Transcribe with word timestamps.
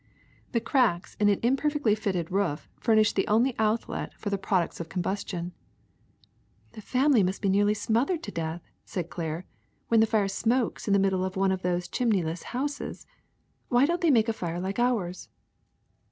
The 0.53 0.59
cracks 0.59 1.13
in 1.19 1.29
an 1.29 1.39
imperfectly 1.43 1.93
fitted 1.93 2.31
roof 2.31 2.67
furnish 2.79 3.13
the 3.13 3.27
only 3.27 3.53
outlet 3.59 4.15
for 4.19 4.31
the 4.31 4.37
products 4.39 4.79
of 4.79 4.89
combustion." 4.89 5.51
*^The 6.73 6.81
family 6.81 7.21
must 7.21 7.39
be 7.39 7.49
nearly 7.49 7.75
smothered 7.75 8.23
to 8.23 8.31
death," 8.31 8.63
said 8.83 9.11
Claire, 9.11 9.45
^Svhen 9.91 9.99
the 9.99 10.07
fire 10.07 10.27
smokes 10.27 10.87
in 10.87 10.93
the 10.93 10.99
middle 10.99 11.23
of 11.23 11.35
one 11.35 11.51
of 11.51 11.61
those 11.61 11.87
chimneyless 11.87 12.45
houses. 12.49 13.05
Why 13.69 13.85
don't 13.85 14.01
they 14.01 14.09
make 14.09 14.27
a 14.27 14.33
fire 14.33 14.59
like 14.59 14.79
ours 14.79 15.29